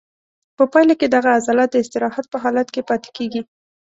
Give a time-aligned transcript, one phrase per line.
[0.57, 3.41] په پایله کې دغه عضله د استراحت په حالت کې پاتې کېږي.